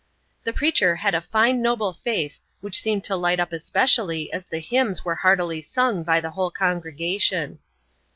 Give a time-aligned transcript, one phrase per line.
[0.45, 4.57] The preacher had a fine noble face which seemed to light up especially as the
[4.57, 7.59] hymns were heartily sung by the whole congregation.